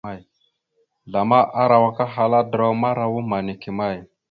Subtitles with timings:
[1.09, 3.97] Zlama arawak ahala: draw marawa mamma neke may?